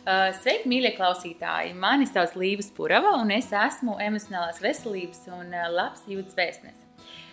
[0.00, 1.74] Uh, sveiki, mīļie klausītāji!
[1.76, 6.78] Mani sauc Līva Purava, un es esmu emocionālās veselības un uh, labs jūtas vēstnes.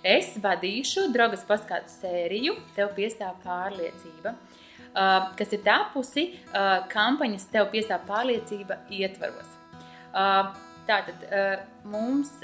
[0.03, 6.27] Es vadīšu drogas paskatu sēriju Tev piestāv pārliecība, uh, kas ir tapusi
[6.91, 9.55] kampaņas Tev piestāv pārliecība ietvaros.
[10.87, 11.23] Tātad
[11.87, 12.35] mums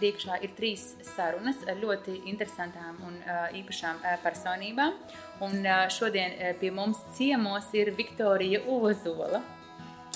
[0.00, 3.20] priekšā ir trīs sarunas ar ļoti interesantām un
[3.60, 4.96] īpašām personībām.
[5.44, 5.62] Un
[5.92, 9.44] šodien pie mums ciemos ir Viktorija Ozola.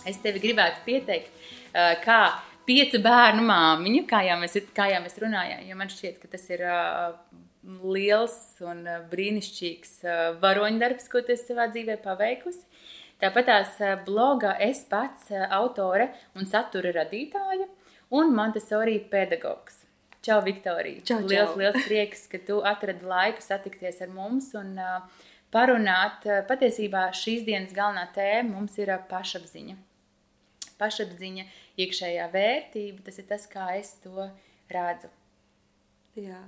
[0.09, 1.31] Es tevi gribētu pieteikt,
[2.05, 2.19] kā
[2.65, 6.45] piecu bērnu māmiņu, kā jau mēs, kā jau mēs runājām, jo man šķiet, ka tas
[6.53, 6.65] ir
[7.65, 8.83] liels un
[9.13, 9.95] brīnišķīgs
[10.43, 12.67] varoņdarbs, ko tu savā dzīvē paveikusi.
[13.23, 17.71] Tāpat tās bloga es pats autore un satura radītāja
[18.13, 19.84] un Montesori pedagogs.
[20.25, 21.03] Čau, Viktorija!
[21.05, 21.29] Čau, čau.
[21.29, 25.03] Liels, liels prieks, ka tu atradi laiku satikties ar mums un uh,
[25.53, 26.25] parunāt.
[26.49, 29.77] Patiesībā šīs dienas galvenā tēma mums ir pašapziņa.
[30.81, 31.45] Pašapziņa,
[31.85, 34.31] iekšējā vērtība, tas ir tas, kā es to
[34.73, 35.13] redzu.
[36.17, 36.41] Jā.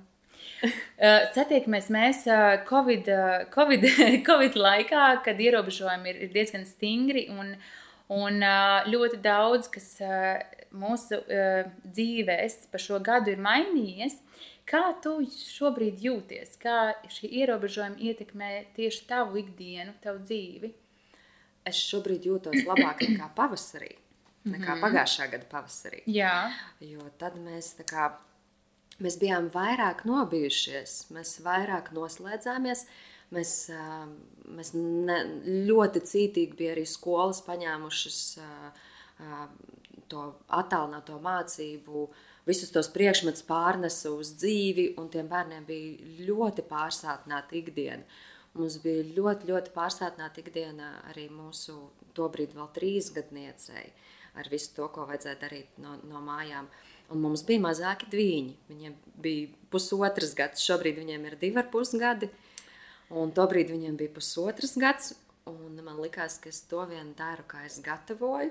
[1.37, 2.25] Satiekamies mēs
[2.69, 3.13] Covid,
[3.53, 3.87] COVID,
[4.29, 7.53] Covid laikā, kad ierobežojumi ir, diezgan stingri un,
[8.09, 8.41] un
[8.89, 9.93] ļoti daudz, kas
[10.79, 14.19] mūsu uh, dzīvēs pa šo gadu ir mainījies.
[14.67, 16.57] Kā tu šobrīd jūties?
[16.63, 20.73] Kā šī ierobežojuma ietekmē tieši tavu ikdienu, tavu dzīvi?
[21.67, 23.93] Es šobrīd jūtos labāk nekā pavasarī,
[24.45, 24.83] nekā mm -hmm.
[24.85, 26.03] pagājušā gada pavasarī.
[26.07, 28.13] Jā, Jo tad mēs, tā kā,
[28.99, 32.87] mēs bijām vairāk nobijušies, mēs vairāk noslēdzāmies.
[33.31, 33.71] Mēs,
[34.47, 35.17] mēs ne,
[35.67, 38.21] ļoti cītīgi bija arī skolas paņēmušas
[40.11, 42.07] to attālināto mācību,
[42.47, 48.05] visus tos priekšmetus pārnesa uz dzīvi, un tiem bērniem bija ļoti pārsātināta ikdiena.
[48.57, 51.77] Mums bija ļoti, ļoti pārsātināta ikdiena arī mūsu
[52.17, 53.91] tobrīd vēl trīsgadniecei
[54.37, 56.69] ar visu to, ko vajadzēja darīt no, no mājām.
[57.13, 58.57] Un mums bija mazāki dviņi.
[58.71, 62.29] Viņiem bija pusotrs gads, šobrīd viņiem ir divi ar pus gadi.
[63.15, 65.15] Un tobrīd viņiem bija pusotrs gads.
[65.47, 68.51] Un man likās, ka es to vien daru, kā es gatavoju.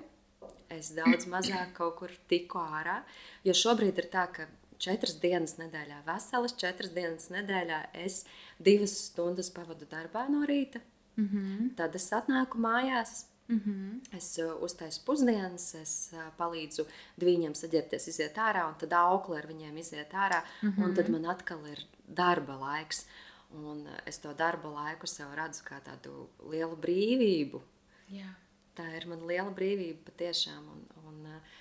[0.70, 3.04] Es daudz mazāk kaut kur tiku ārā.
[3.44, 4.48] Jo šobrīd ir tā, ka
[4.82, 8.26] četras dienas nedēļā, veselas četras dienas nedēļā, es
[8.60, 10.82] divas stundas pavadu darbā no rīta.
[11.16, 11.76] mm -hmm.
[11.76, 14.18] Tad es atnāku mājās, Mm -hmm.
[14.18, 16.86] Es uh, uztaisu pusdienas, es uh, palīdzu
[17.22, 20.42] viņiem saģērbties, iziet ārā, un tad aukli ar viņiem iziet ārā.
[20.62, 20.84] Mm -hmm.
[20.84, 23.06] Un tad man atkal ir darba laiks.
[23.54, 27.62] Un uh, es to darba laiku sev redzu kā tādu lielu brīvību.
[28.10, 28.34] Jā.
[28.76, 30.64] Tā ir mana liela brīvība patiešām.
[30.74, 31.56] Un, un, uh,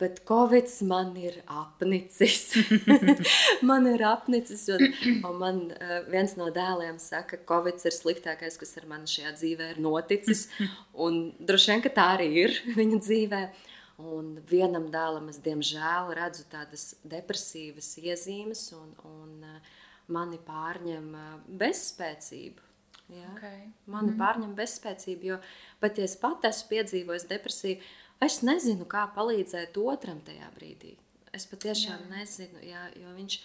[0.00, 2.54] bet Covid man ir apnicis.
[3.70, 4.66] man ir apnicis.
[4.74, 4.86] Un,
[5.28, 9.34] un man uh, viens no dēliem saka, ka Covid ir sliktākais, kas ar mani šajā
[9.38, 10.48] dzīvē ir noticis.
[11.04, 13.44] Un droši vien, ka tā arī ir viņa dzīvē.
[14.02, 19.72] Un vienam dēlam es diemžēl redzu tādas depresīvas iezīmes, un, un uh,
[20.12, 21.12] mani pārņem
[21.60, 22.71] bezspēcība.
[23.16, 23.30] Ja?
[23.36, 23.66] Okay.
[23.86, 24.18] Mani mm.
[24.20, 25.38] pārņem bezspēcība, jo
[25.82, 27.80] pat ja es pat esmu piedzīvojis depresiju,
[28.24, 30.96] es nezinu, kā palīdzēt otram tajā brīdī.
[31.32, 32.08] Es patiešām Jā.
[32.12, 33.38] nezinu, jā, jo viņš,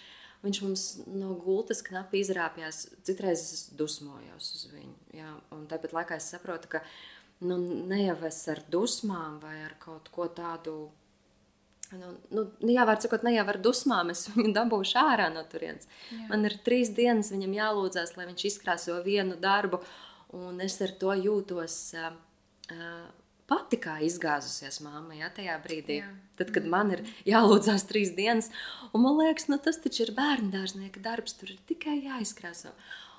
[0.44, 2.84] viņš mums no gultas knapi izrāpjas.
[3.08, 4.96] Citreiz es dusmojos uz viņu.
[5.16, 6.84] Jā, un tāpat laikā es saprotu, ka
[7.48, 7.58] nu,
[7.88, 10.90] ne jau es ar dusmām vai ar kaut ko tādu.
[11.96, 15.88] Nu, nu, jā, var sakot, ne jau ar dusmām es viņu dabūšu ārā no turienes.
[16.12, 16.26] Jā.
[16.32, 19.80] Man ir trīs dienas viņam jālūdzas, lai viņš izkrāso vienu darbu,
[20.36, 22.12] un es ar to jūtos uh,
[22.76, 23.08] uh,
[23.48, 26.02] pati kā izgāzusies mamma ja, tajā brīdī.
[26.04, 26.12] Jā.
[26.38, 28.52] Tad, kad man ir jālūdzas trīs dienas,
[28.92, 32.76] un man liekas, nu, tas taču ir bērnu dārznieka darbs, tur ir tikai jāizkrāso.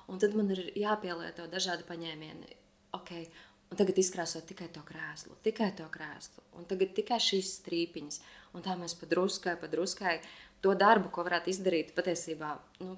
[0.09, 2.55] Un tad man ir jāpielieto dažādi paņēmieni.
[2.97, 3.27] Okay.
[3.69, 8.21] Un tagad izkrāsot tikai to krēslu, tikai to krēslu, un tagad tikai šīs strīpiņas.
[8.57, 10.15] Un tā mēs padruskai, padruskai
[10.65, 12.95] to darbu, ko varētu izdarīt patiesībā nu,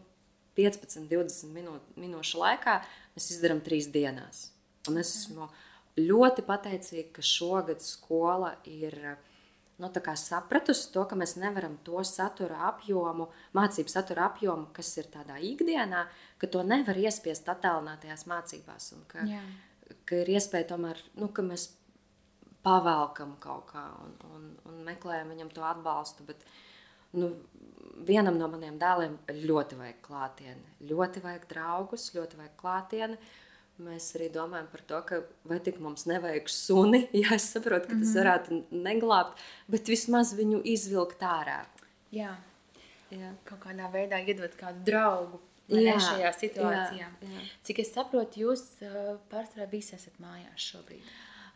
[0.55, 2.77] 15, 20 minū, minūšu laikā,
[3.15, 4.49] mēs izdarām trīs dienās.
[4.87, 5.49] Un es esmu
[5.99, 8.95] ļoti pateicīga, ka šogad skola ir
[9.81, 13.27] nu, sapratusi to, ka mēs nevaram to satura apjomu,
[13.57, 16.05] mācību satura apjomu, kas ir tādā ikdienā,
[16.37, 18.91] ka to nevar iespiest attālinātajās mācībās.
[18.95, 19.41] Un ka, Jā.
[20.07, 21.69] Ka ir iespēja tomēr, nu, ka mēs
[22.65, 26.25] pavelkam kaut kā un, un, un meklējam viņam to atbalstu.
[26.27, 26.43] Bet,
[27.17, 27.31] nu,
[28.07, 33.19] vienam no maniem dēliem ļoti vajag klātieni, ļoti vajag draugus, ļoti vajag klātieni.
[33.81, 37.97] Mēs arī domājam par to, ka vai tik mums nevajag suni, ja es saprotu, ka
[38.03, 39.41] tas varētu neglābt,
[39.71, 41.63] bet vismaz viņu izvilkt ārā.
[42.13, 42.35] Jā.
[43.11, 43.33] Jā.
[43.47, 45.41] Kaut kādā veidā iedot kādu draugu
[45.71, 47.09] vai ne, Jā, šajā situācijā.
[47.21, 47.43] jā, jā.
[47.67, 51.11] Cik es saprotu, jūs uh, pārsvarā visi esat mājās šobrīd.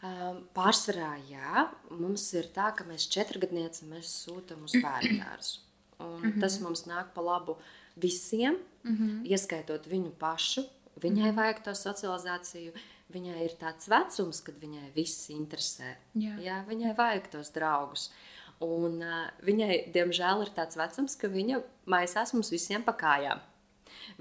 [0.06, 5.62] Um, pārsvarā, jā, mums ir tā, ka mēs četrgadnieci mēs sūtām uz bērnu dārzu.
[6.00, 6.41] Un mm -hmm.
[6.41, 7.57] Tas mums nāk pa labu
[7.95, 9.25] visiem, mm -hmm.
[9.31, 10.65] ieskaitot viņu pašu.
[11.01, 11.35] Viņai mm -hmm.
[11.35, 12.73] vajag to socializāciju.
[13.13, 15.95] Viņai ir tāds vecums, kad viņai viss interesē.
[16.15, 16.39] Jā.
[16.39, 18.12] Jā, viņai vajag tos draugus.
[18.59, 23.39] Un, uh, viņai, diemžēl, ir tāds vecums, ka viņa maisās mums visiem pa kājām.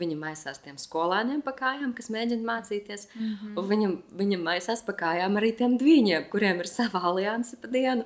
[0.00, 3.08] Viņa maisās tiem skolēniem pa kājām, kas mēģina mācīties.
[3.14, 3.56] Mm -hmm.
[3.58, 3.88] Un viņa,
[4.20, 8.04] viņa maisās pa kājām arī tiem dviņiem, kuriem ir sava alianse pa dienu.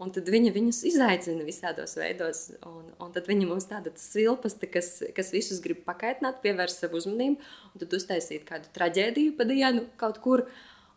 [0.00, 2.46] Un tad viņa viņus izaicina visādos veidos.
[2.64, 7.36] Un, un tad viņa mums tāda silpasta, kas, kas visus grib pakaitināt, pievērst savu uzmanību,
[7.74, 10.46] un tad uztaisīt kādu traģēdiju pa dienu kaut kur.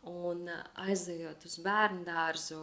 [0.04, 2.60] Un aizejot uz bērnu dārzu,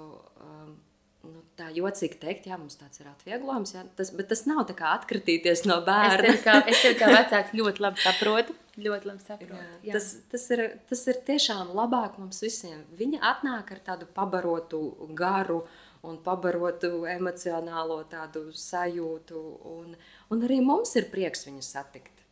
[1.26, 4.76] nu, tā jocīgi teikt, jā, mums tāds ir atvieglojums, jā, tas, bet tas nav tā
[4.78, 6.30] kā atkritīties no bērna.
[6.30, 8.56] Es tev kā, es tev kā vecāks ļoti labi saprotu.
[8.80, 9.58] Ļoti labi saprotu.
[9.58, 9.98] Jā, jā.
[9.98, 12.80] Tas, tas, ir, tas ir tiešām labāk mums visiem.
[12.96, 14.80] Viņa atnāk ar tādu pabarotu
[15.18, 15.60] garu
[16.06, 19.42] un pabarotu emocionālo tādu sajūtu,
[19.74, 19.92] un,
[20.32, 22.24] un arī mums ir prieks viņu satikt.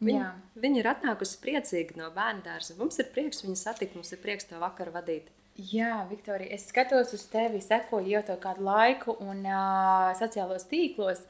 [0.00, 2.76] Viņa, viņa ir atnākusi priecīgi no bērnu dārza.
[2.78, 5.28] Mums ir prieks viņu satikt, mums ir prieks to vakaru vadīt.
[5.68, 11.20] Jā, Viktorija, es skatos uz tevi, sekoju jau kādu laiku, un uh, sociālos tīklos.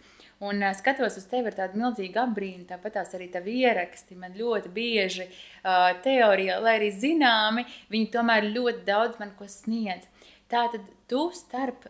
[0.46, 4.18] Un uh, skatos uz tevi ar tādu milzīgu apbrīnu, tāpat arī tavi ieraksti.
[4.20, 10.06] Man ļoti bieži uh, teorija, lai arī zināmi, viņi tomēr ļoti daudz man ko sniedz.
[10.50, 11.84] Tātad tu starp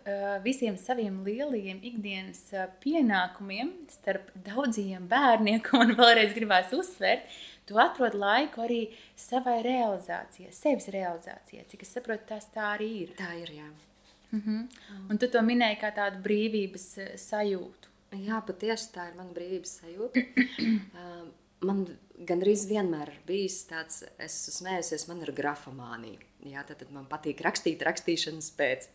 [0.45, 2.43] visiem saviem lielajiem ikdienas
[2.83, 7.25] pienākumiem, starp daudziem bērniem, ko man vēlreiz gribās uzsvērt,
[7.69, 8.81] tu atrod laiku arī
[9.19, 11.65] savai realizācijai, sevis realizācijai.
[11.71, 13.15] Cik es saprotu, tas tā arī ir.
[13.19, 13.69] Tā ir, jā.
[14.31, 15.11] Mm -hmm.
[15.11, 16.87] Un tu to minēji kā tādu brīvības
[17.17, 17.89] sajūtu.
[18.13, 20.21] Jā, patiesi tā ir mana brīvības sajūta.
[21.67, 21.87] Man
[22.29, 26.21] gandrīz vienmēr ir bijis tāds, es esmu smējusies, man ir grafomānija.
[26.49, 28.89] Jā, tad, tad man patīk rakstīt, rakstīšanas pēc.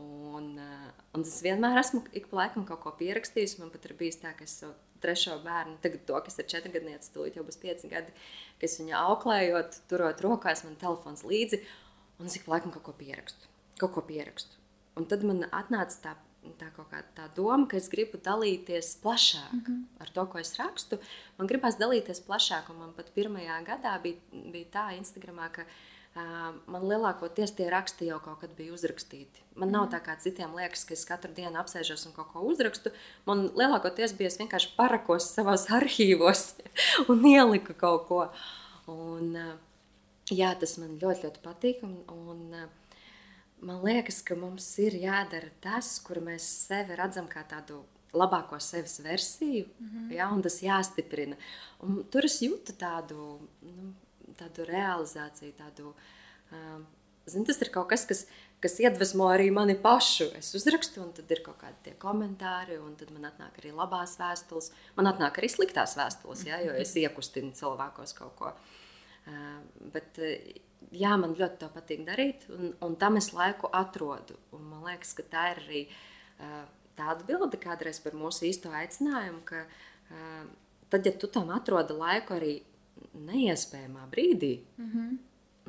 [0.00, 3.56] Un, uh, un es vienmēr esmu ik pa laikam kaut ko pierakstījis.
[3.62, 4.58] Man pat ir bijis tā, ka es
[5.00, 8.12] trešo bērnu, tagad to, kas ir četri gadnieci, tūlīt jau būs pieci gadi,
[8.62, 11.60] kas viņu auklējot, turot rokās man telefons līdzi,
[12.20, 13.50] un es ik laikam kaut ko pierakstu,
[13.80, 14.56] kaut ko pierakstu.
[14.96, 16.14] Un tad man atnāca tā,
[16.60, 16.70] tā
[17.16, 19.82] tā doma, ka es gribu dalīties plašāk mm -hmm.
[20.00, 20.98] ar to, ko es rakstu.
[21.38, 25.64] Man gribās dalīties plašāk, un man pat pirmajā gadā bija, bija tā Instagramā, ka
[26.66, 29.44] man lielākoties tie raksti jau kaut kad bija uzrakstīti.
[29.60, 32.92] Man nav tā kā citiem liekas, ka es katru dienu apsēžos un kaut ko uzrakstu.
[33.28, 36.54] Man lielākoties bija es vienkārši parakos savos arhīvos
[37.12, 38.22] un ieliku kaut ko.
[38.92, 39.34] Un,
[40.30, 41.82] jā, tas man ļoti, ļoti patīk.
[41.86, 42.68] Un, un,
[43.60, 47.82] man liekas, ka mums ir jādara tas, kur mēs sevi redzam kā tādu
[48.16, 50.12] labāko sevis versiju, mm -hmm.
[50.12, 51.36] ja, un tas jāstiprina.
[51.80, 53.94] Un tur es jūtu tādu nu,
[54.38, 55.92] tādu realizāciju, tādu,
[56.52, 56.84] uh,
[57.26, 58.26] zin, tas ir kaut kas, kas,
[58.60, 60.30] kas iedvesmo arī mani pašu.
[60.38, 64.72] Es uzrakstu, un tad ir kaut kādi komentāri, un tad man atnāk arī labās vēstules.
[64.96, 68.52] Man atnāk arī sliktās vēstules, ja, jo es iekustinu cilvēkos kaut ko.
[69.26, 69.60] Uh,
[69.92, 70.18] bet,
[70.94, 74.38] jā, man ļoti patīk darīt, un, un tam es laiku atrodu.
[74.56, 76.62] Un man liekas, ka tā ir arī uh,
[76.98, 80.46] tāda bilde kādreiz par mūsu īsto aicinājumu, ka uh,
[80.92, 82.54] tad, ja tu tam atrodi laiku arī
[83.26, 85.18] neiespējamā brīdī, mm -hmm.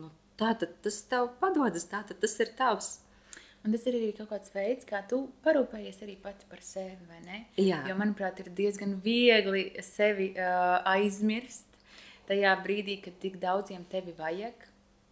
[0.02, 3.00] nu, tā tad tas tev padodas, tā tad tas ir tavs.
[3.66, 7.20] Un tas ir arī kaut kāds veids, kā tu parūpējies arī pati par sevi, vai
[7.26, 7.46] ne?
[7.58, 7.82] Jā.
[7.90, 11.66] Jo, manuprāt, ir diezgan viegli sevi uh, aizmirst
[12.30, 14.68] tajā brīdī, kad tik daudziem tevi vajag.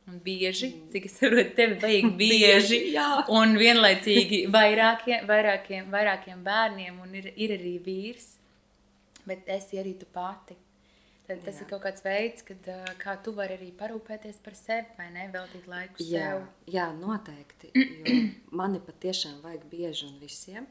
[0.05, 2.77] Un bieži, cik es saprotu, tevi vajag bieži.
[2.91, 8.35] bieži un vienlaicīgi vairākiem, vairākiem, vairākiem bērniem, un ir, ir arī vīrs.
[9.25, 10.53] Bet esi arī tu pati.
[11.25, 11.63] Tad tas jā.
[11.63, 12.67] ir kaut kāds veids, kad,
[13.01, 15.25] kā tu vari arī parūpēties par sevi, vai ne?
[15.33, 16.43] Veltīt laiku jā, sev.
[16.69, 17.71] Jā, noteikti.
[17.73, 18.19] Jo
[18.61, 20.67] mani patiešām vajag bieži un visiem,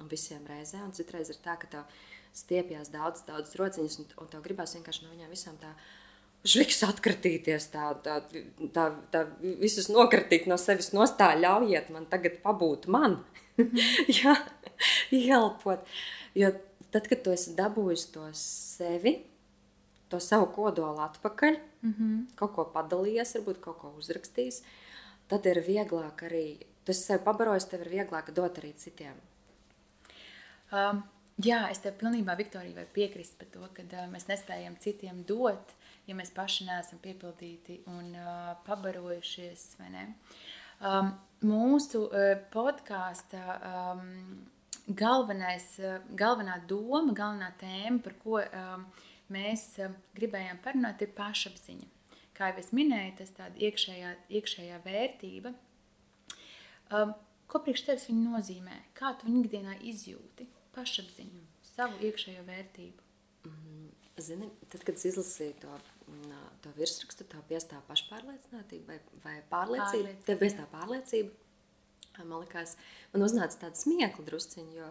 [0.00, 0.80] un visiem reizē.
[0.80, 2.00] Un citreiz ir tā, ka tev
[2.32, 5.74] stiepjas daudz, daudz rociņas, un, un tev gribās vienkārši no viņām visām tā.
[6.46, 8.20] Žviks atkratīties, tā, tā,
[8.74, 13.18] tā, tā visus nokratīt no sevis nostā, ļaujiet man tagad pabūt man,
[14.20, 14.36] jā,
[15.10, 15.82] ielpot.
[16.38, 16.52] Jo
[16.94, 19.16] tad, kad tu esi dabūjis to sevi,
[20.08, 22.36] to savu kodolu atpakaļ, mm -hmm.
[22.36, 24.62] kaut ko padalījies, varbūt kaut ko uzrakstījis,
[25.28, 29.14] tad ir vieglāk arī, tas sev pabarojis, tev ir vieglāk dot arī citiem.
[30.72, 31.02] Um,
[31.44, 35.74] jā, es tev pilnībā, Viktorija, piekrist par to, ka uh, mēs nespējam citiem dot,
[36.08, 39.66] ja mēs paši neesam piepildīti un uh, pabarojušies?
[40.78, 41.12] Um,
[41.44, 44.02] mūsu uh, podkāstā um,
[44.88, 48.88] galvenais, uh, galvenā doma, galvenā tēma, par ko um,
[49.28, 51.88] mēs eh, gribējām parunāt, ir pašapziņa.
[52.32, 55.52] Kā jau es minēju, tas ir iekšējā, iekšējā vērtība,
[56.88, 57.12] Um,
[57.50, 58.78] ko priekš tevis viņa nozīmē?
[58.96, 60.46] Kā tu viņu ikdienā izjūti?
[60.72, 61.42] Pašapziņu,
[61.74, 63.04] savu iekšējo vērtību.
[64.18, 65.97] Zini, tad, kad es izlasīju to, mm,
[66.64, 70.14] to virsrakstu, tā piestāv pašpārliecinātība vai, vai pārliecība.
[70.14, 71.30] Pārliecība, Tev piestāv pārliecība.
[72.18, 72.74] Man liekas,
[73.12, 74.88] man uznāca tāds smiekli drusciņi, jo,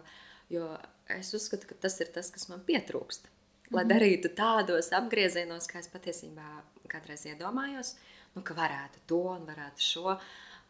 [0.54, 0.68] jo
[1.12, 3.28] es uzskatu, ka tas ir tas, kas man pietrūkst.
[3.70, 3.90] Lai Mhm.
[3.92, 7.96] darītu tādos apgriezienos, kā es patiesībā kādreiz iedomājos,
[8.34, 10.18] nu, ka varētu to un varētu šo.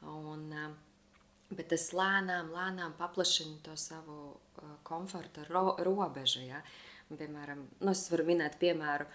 [0.03, 0.75] Un, uh,
[1.49, 6.43] Bet es lēnām, lēnām paplašinu to savu uh, komforta ro robežu.
[6.45, 6.61] Ja?
[7.09, 9.07] Piemēram, nu, es varu minēt piemēru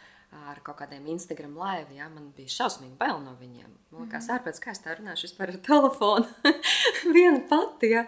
[0.50, 1.96] ar kaut kādiem Instagram live.
[1.98, 2.10] Ja?
[2.12, 3.72] Man bija šausmīgi bail no viņiem.
[3.94, 6.54] Man liekas, ārpēc kā es tā runāšu vispār ar telefonu.
[7.16, 7.94] Viena pati.
[7.96, 8.06] Ja?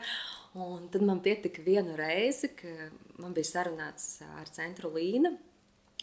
[0.56, 5.34] Un tad man pietika vienu reizi, ka man bija sarunāts ar centru Līnu,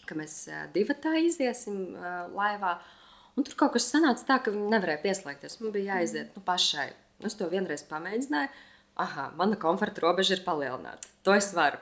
[0.04, 0.42] ka mēs
[0.74, 1.94] divi tā iziesim
[2.36, 2.76] laivā.
[3.32, 5.56] Un tur kaut kas sanāca tā, ka viņi nevarēja pieslēgties.
[5.62, 6.90] Man bija jāiziet nu, pašai.
[7.24, 8.52] Es to vienreiz pamēģināju.
[9.00, 11.08] Aha, mana komforta robeža ir palielināta.
[11.24, 11.80] To es varu.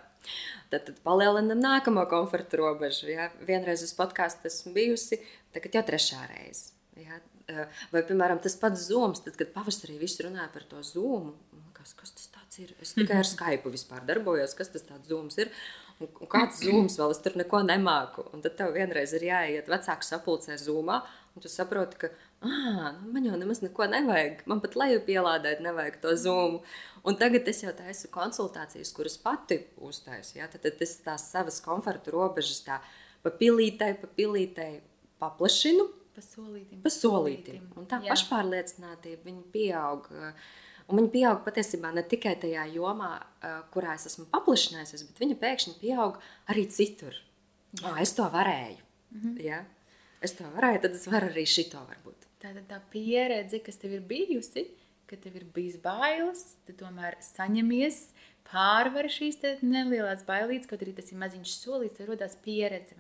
[0.70, 3.10] Tad, tad palielinām nākamo komforta robežu.
[3.10, 3.30] Ja?
[3.46, 5.20] Vienreiz uz podkāstu esmu bijusi,
[5.54, 6.70] tagad jau trešā reize.
[7.00, 7.18] Ja?
[7.50, 11.34] Eh, Vai, piemēram, tas pats zūms, tad, kad pavasarī viss runāja par to zūmu.
[11.74, 12.74] Kas, kas tas ir?
[12.84, 15.52] Es tikai ar Skype vispār darbojos, kas tas zūms ir.
[16.00, 18.24] Un, un kāds zūms vēl, es tur neko nemāku.
[18.34, 21.00] Un tad tev vienreiz ir jāiet vecāku sapulcē zūmā,
[21.34, 24.44] un tu saproti, ka ah, man jau nemaz neko nevajag.
[24.50, 26.62] Man pat leju pielādēt nevajag to zūmu.
[27.08, 30.38] Un tagad es jau taisu konsultācijas, kuras pati uztaisu.
[30.38, 30.48] Ja?
[30.52, 32.80] Tad, tad es tās savas komforta robežas tā
[33.24, 34.72] papilītai, papilītai
[35.20, 35.86] paplašinu.
[36.16, 36.82] Pa solītim.
[36.84, 37.70] Pa solītim.
[37.78, 38.12] Un tā Jā.
[38.12, 40.10] pašpārliecinātība viņa pieaug.
[40.90, 43.14] Un viņa pieaug patiesībā ne tikai tajā jomā,
[43.72, 46.18] kurā es esmu paplašinājusies, bet viņa pēkšņi pieaug
[46.50, 47.14] arī citur.
[47.84, 48.82] Oh, es to varēju.
[49.14, 49.44] -hmm.
[49.44, 49.64] ja?
[50.20, 52.19] Es to varēju, tad es varu arī šito varbūt.
[52.40, 54.64] Tā tad tā pieredze, kas tev ir bijusi,
[55.10, 58.00] ka tev ir bijis bailes, tu tomēr saņemies,
[58.50, 62.96] pārvari šīs nelielās bailītes, kaut arī tas ir maziņš solīts, tev rodās pieredze.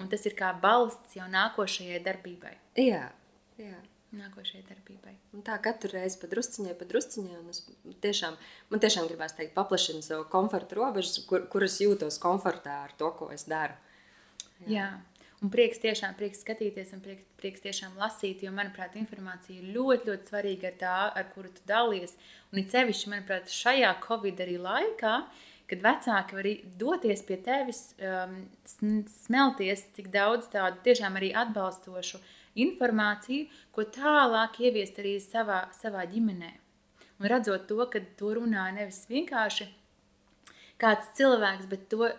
[0.00, 2.54] Un tas ir kā balsts jau nākošajai darbībai.
[2.80, 3.08] Jā,
[3.60, 3.80] jā.
[4.12, 5.14] Nākošajai darbībai.
[5.32, 7.38] Un tā katru reizi padrusciņai, padrusciņai.
[7.48, 7.62] es
[8.04, 8.34] Tiešām,
[8.68, 13.30] man tiešām gribās teikt, paplašinu savu komforta robežas, kur, kuras jūtos komfortā ar to, ko
[13.32, 13.78] es daru.
[14.66, 14.74] Jā.
[14.74, 14.90] Jā.
[15.42, 20.06] Un prieks tiešām prieks skatīties un prieks, prieks tiešām lasīt, jo, manuprāt, informācija ir ļoti,
[20.12, 22.14] ļoti svarīga ar tā, ar kuru tu dalies.
[22.52, 25.16] Un it sevišķi, manuprāt, šajā Covid arī laikā,
[25.72, 28.38] kad vecāki var doties pie tevis, um,
[29.24, 32.22] smelties tik daudz tādu tiešām arī atbalstošu
[32.62, 36.52] informāciju, ko tālāk ieviest arī savā, savā ģimenē.
[37.18, 39.66] Un redzot to, ka to runā nevis vienkārši
[40.82, 42.12] kāds cilvēks, bet to uh,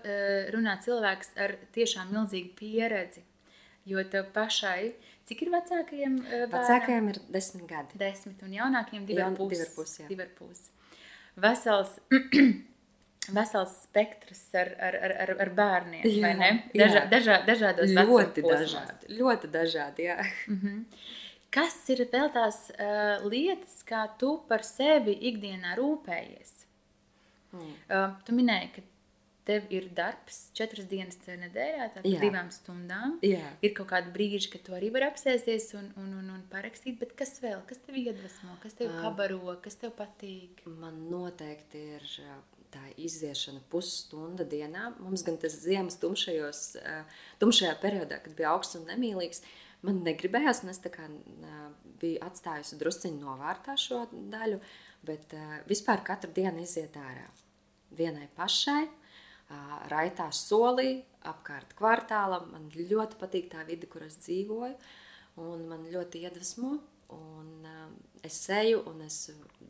[0.56, 3.24] runā cilvēks ar tiešām milzīgu pieredzi.
[3.90, 4.94] Jo tev pašai,
[5.28, 6.14] cik ir vecākajiem?
[6.24, 7.98] Uh, Vecākajiem ir desmit gadi.
[8.00, 10.08] Desmit un jaunākajiem divi ar Jaun- ar pus, jā.
[10.08, 10.70] Divi ar pus.
[11.44, 11.98] Vesels,
[13.38, 16.08] vesels spektrs ar, ar, ar, ar, bērniem,
[16.72, 16.88] Jā.
[16.88, 19.12] Dažā, dažā, dažādos Ļoti dažādi.
[19.20, 20.18] Ļoti dažādi jā.
[21.54, 26.63] Kas ir vēl tās uh, lietas, kā tu par sevi ikdienā rūpējies?
[27.54, 27.78] Mm.
[27.88, 28.86] Uh, tu minēji, ka
[29.48, 33.18] tev ir darbs četras dienas nedēļā, tātad divām stundām.
[33.26, 33.44] Jā.
[33.66, 37.12] Ir kaut kādi brīži, kad tu arī vari apsēsties un, un, un, un parakstīt, bet
[37.20, 37.64] kas vēl?
[37.68, 40.64] Kas tev iedvesmo, kas tev pabaro, kas tev patīk?
[40.80, 42.08] Man noteikti ir
[42.74, 44.90] tā iziešana pusstunda dienā.
[45.04, 46.64] Mums gan tas ziemas tumšajos,
[47.44, 49.44] tumšajā periodā, kad bija augsts un nemīlīgs,
[49.86, 51.10] man negribējās, un es kā
[52.02, 54.64] biju atstājusi drusciņu novārtā šo daļu,
[55.06, 55.36] bet
[55.70, 57.28] vispār katru dienu iziet ārā.
[57.98, 58.88] Vienai pašai,
[59.92, 62.50] raitā solī, apkārt kvartālam.
[62.54, 64.74] Man ļoti patīk tā vide, kur es dzīvoju,
[65.44, 66.80] un man ļoti iedvesmo.
[67.14, 67.90] Un, uh,
[68.26, 69.18] es eju, un es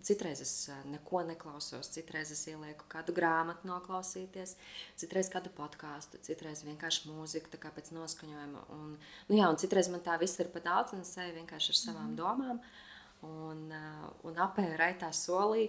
[0.05, 4.55] citreiz es uh, neko neklausos, citreiz es ielieku kādu grāmatu, noklausīties,
[5.01, 8.63] citreiz kādu podkāstu, citreiz vienkārši mūziku, tā kā pēc noskaņojuma.
[8.77, 8.93] Un,
[9.27, 11.79] nu jā, un citreiz man tā viss ir pa daudz, un es eju vienkārši ar
[11.81, 12.61] savām domām
[13.27, 15.67] un, uh, un apēju raitā solī.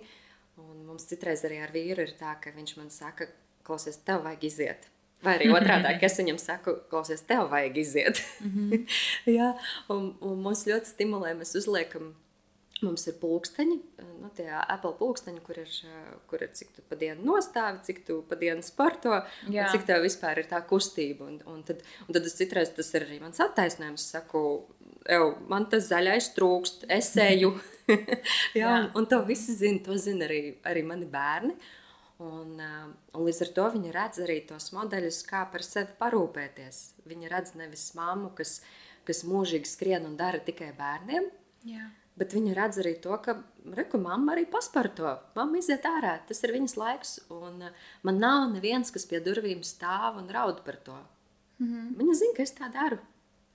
[0.62, 3.26] Un mums citreiz arī ar vīru ir tā, ka viņš man saka,
[3.66, 4.90] klausies, tev vajag iziet.
[5.24, 8.20] Vai arī otrādi, ka es viņam saku, klausies, tev vajag iziet.
[9.38, 9.54] Jā,
[9.92, 12.12] un, un mums ļoti stimulē, mēs uzliekam.
[12.84, 13.76] Mums ir pulksteņi,
[14.20, 15.70] nu, tie Apple pulksteņi, kur ir,
[16.28, 20.42] kur ir cik tu pa dienu nostāvi, cik tu pa dienu sporto, cik tev vispār
[20.42, 21.30] ir tā kustība.
[21.30, 24.04] Un, un, tad, un tad es citreiz tas ir arī mans attaisnojums.
[24.04, 24.42] Es saku,
[25.04, 27.52] Ew, man tas zaļais trūkst, es eju.
[28.60, 31.56] Jā, un, un to visi zina, to zina arī, arī mani bērni.
[32.24, 36.80] Un, uh, un līdz ar to viņi redz arī tos modeļus, kā par sevi parūpēties.
[37.10, 38.60] Viņi redz nevis mammu, kas,
[39.04, 41.28] kas mūžīgi skrien un dara tikai bērniem,
[41.64, 41.86] Jā.
[42.14, 43.34] Bet viņa redz arī to, ka
[43.74, 45.16] reku, mamma arī pasparto.
[45.34, 47.16] Mamma iziet ārā, tas ir viņas laiks.
[47.32, 50.98] Un uh, man nav neviens, kas pie durvīm stāv un raud par to.
[51.58, 51.96] Mm -hmm.
[51.98, 52.98] Viņa zina, ka es tā daru.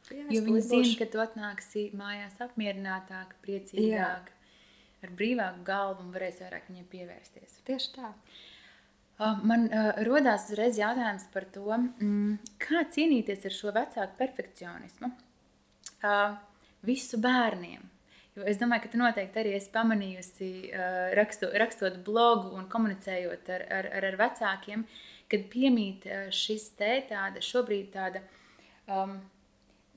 [0.10, 4.56] Jā, jo viņa zina, ka tu atnāksi mājās apmierinātāk, priecīgāk, Jā.
[5.06, 7.60] ar brīvāku galvu un varēsi vairāk viņai pievērsties.
[7.68, 8.13] Tieši tā.
[9.20, 15.12] Man uh, rodās uzreiz jautājums par to, mm, kā cīnīties ar šo vecāku perfekcionismu.
[16.00, 16.38] Uh,
[16.88, 17.84] visu bērniem.
[18.38, 23.51] Jo es domāju, ka tu noteikti arī esi pamanījusi, uh, raksto, rakstot blogu un komunicējot
[23.58, 24.88] ar, ar, ar, ar vecākiem,
[25.30, 28.24] kad piemīt šis te tāda šobrīd tāda
[28.88, 29.20] um,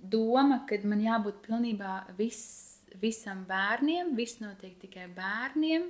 [0.03, 2.43] doma, ka man jābūt pilnībā vis,
[3.01, 5.89] visam bērniem, viss notiek tikai bērniem,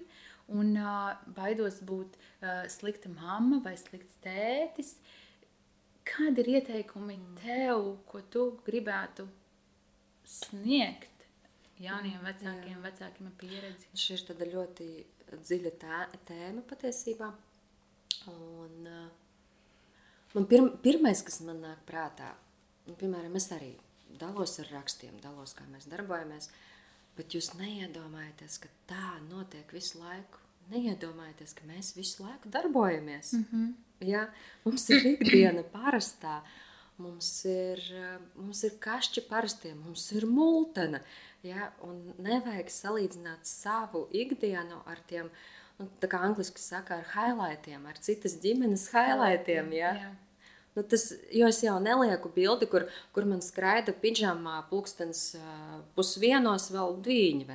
[0.52, 4.96] un uh, baidos būt uh, slikta mamma vai slikts tētis.
[6.06, 9.28] Kādi ir ieteikumi tev, ko tu gribētu
[10.26, 11.26] sniegt
[11.82, 12.82] jauniem mm, vecākiem, Jā.
[12.84, 13.88] vecākiem ar pieredzi.
[13.98, 14.88] Šī ir tāda ļoti
[15.32, 17.30] dziļa tā, tēma patiesībā.
[18.30, 19.06] Un, uh,
[20.34, 22.34] man pirm, pirmais, kas man nāk prātā,
[22.86, 23.72] un, piemēram, es arī
[24.20, 26.48] dalos ar rakstiem, dalos, kā mēs darbojamies,
[27.16, 30.40] bet jūs neiedomājaties, ka tā notiek visu laiku.
[30.72, 33.32] Neiedomājieties, ka mēs visu laiku darbojamies.
[33.32, 33.72] Mm -hmm.
[34.08, 34.28] ja?
[34.64, 36.40] Mums ir ikdiena parastā.
[36.98, 37.80] Mums ir,
[38.36, 41.00] mums ir kašķi parastie, mums ir multena.
[41.42, 41.72] Ja?
[41.82, 45.30] Un nevajag salīdzināt savu ikdienu ar tiem,
[45.78, 49.72] nu, tā kā angliski saka, ar highlightiem, ar citas ģimenes highlightiem.
[49.72, 49.94] Ja?
[49.94, 50.12] Jā.
[50.72, 55.34] Nu, tas, jo es jau nelieku bildi, kur, kur man skraida pidžamā, pulkstenis
[55.96, 57.46] pusdienos, vēl dviņi.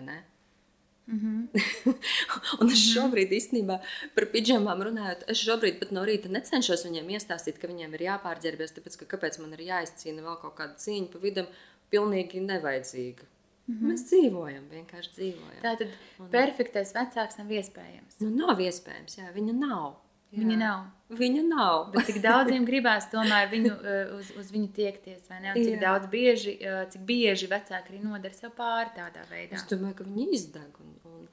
[1.07, 1.95] Mm -hmm.
[2.61, 2.91] un es mhm.
[2.93, 3.79] šobrīd īstenībā
[4.15, 8.75] par pidžamām runājot, es šobrīd pat no rīta necenšos viņiem iestāstīt, ka viņiem ir jāpārģērbies,
[8.75, 11.47] tāpēc, ka kāpēc man ir jāizcīna vēl kaut kāda cīņa pa vidam,
[11.89, 13.23] pilnīgi nevajadzīga.
[13.67, 13.87] Mm -hmm.
[13.91, 15.61] Mēs dzīvojam, vienkārši dzīvojam.
[15.63, 15.87] Tā tad
[16.19, 16.29] un...
[16.31, 18.19] perfektais vecāks nav iespējams.
[18.19, 19.95] Nu, nav iespējams, jā, viņa nav.
[20.27, 20.41] Jā.
[20.41, 20.85] Viņa nav.
[21.17, 21.75] Viņa nav.
[21.93, 25.53] Bet cik daudziem gribās tomēr viņu, uh, uz, uz viņu tiekties, vai ne?
[25.53, 25.83] Un cik jā.
[25.85, 29.55] daudz bieži, uh, cik bieži vecāki arī nodara sev pāri tādā veidā.
[29.55, 30.81] Es domāju, ka viņi izdeg.
[30.83, 31.29] Un, un,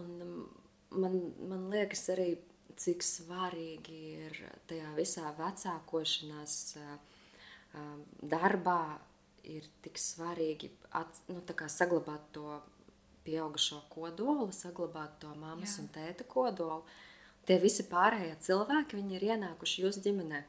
[0.00, 1.20] un man,
[1.52, 2.32] man liekas arī,
[2.80, 6.96] cik svarīgi ir tajā visā vecākošanās uh,
[8.24, 8.82] darbā
[9.50, 12.60] ir tik svarīgi at, nu, saglabāt to
[13.24, 15.84] pieaugušo kodolu, saglabāt to mammas Jā.
[15.84, 16.82] un tēta kodolu.
[17.48, 20.44] Tie visi pārējie cilvēki, viņi ir ienākuši jūsu ģimenē.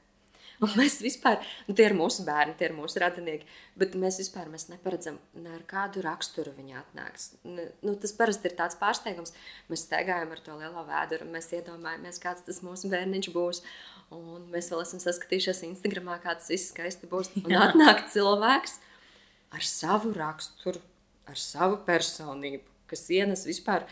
[0.62, 3.48] Un mēs vispār, nu, tie ir mūsu bērni, tie ir mūsu radinieki,
[3.82, 7.32] bet mēs vispār mēs neparedzam, ne ar kādu raksturu viņi atnāks.
[7.42, 9.34] Nu, tas parasti ir tāds pārsteigums.
[9.72, 13.64] Mēs staigājam ar to lielo vēduru, un mēs iedomājamies, kāds tas mūsu bērniņš būs.
[14.14, 17.34] Un mēs vēl esam saskatījušies Instagram, kā tas viss skaisti būs.
[17.42, 18.78] Un atnāk cilvēks
[19.58, 20.84] ar savu raksturu,
[21.26, 23.88] ar savu personību, kas ienes vispār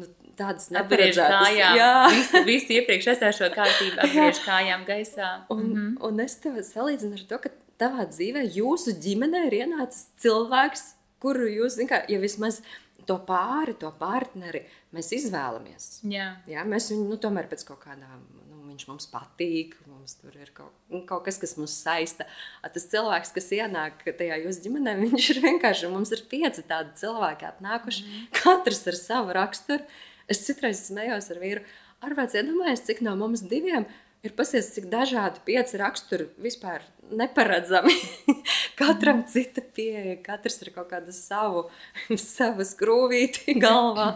[0.00, 0.08] nu,
[0.38, 1.78] tādas neparedzētas lietas.
[1.78, 5.32] Jā, visu, visu iepriekš esošo kārtību apgriež kājām gaisā.
[5.52, 5.96] Un, mm -hmm.
[6.08, 10.84] un es tev salīdzinu ar to, ka tavā dzīvē, jūsu ģimenē ir ienācis cilvēks,
[11.20, 12.62] kuru jūs, zināt, ja vismaz
[13.06, 16.00] to pāri, to partneri mēs izvēlamies.
[16.08, 16.36] Jā.
[16.50, 18.24] Jā, mēs viņu nu, tomēr pēc kaut kādām
[18.70, 22.26] viņš mums patīk, mums tur ir kaut, nu, kaut kas, kas mūs saista.
[22.62, 27.48] Tas cilvēks, kas ienāk tajā jūsu ģimenē, viņš ir vienkārši, mums ir pieci tādi cilvēki
[27.50, 28.28] atnākuši, mm.
[28.38, 29.86] katrs ar savu raksturu.
[30.30, 31.66] Es citreiz smējos ar vīru,
[32.06, 33.88] ar vēc iedomājies, cik no mums diviem
[34.26, 37.94] ir pasies, cik dažādi pieci raksturi vispār neparedzami.
[38.80, 39.28] Katram mm.
[39.32, 41.66] cita pieeja, katrs ir kaut kāda savu,
[42.36, 44.12] savu skrūvīti galvā.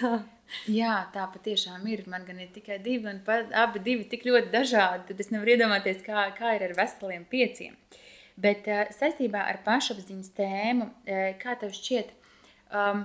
[0.00, 0.20] Tā.
[0.70, 2.02] Jā, tā patiešām ir.
[2.10, 5.06] Man gan ir tikai divi, un pa, abi divi tik ļoti dažādi.
[5.10, 7.76] Tad es nevaru iedomāties, kā, kā ir ar veseliem pieciem.
[8.40, 12.12] Bet uh, saistībā ar pašapziņas tēmu, uh, kā tev šķiet,
[12.72, 13.04] um,